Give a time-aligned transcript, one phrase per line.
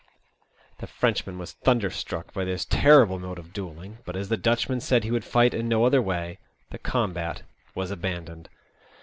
[0.79, 5.03] The Frenchman was thunderstruck by this terrible mode of duelling, but, as the Dutchman said
[5.03, 6.39] he would fight in no other way,
[6.71, 7.43] the combat
[7.75, 8.49] was abandoned.